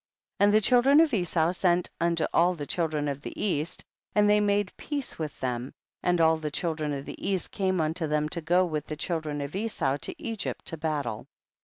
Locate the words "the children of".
0.55-1.13, 2.55-3.21, 6.37-7.05, 8.87-9.55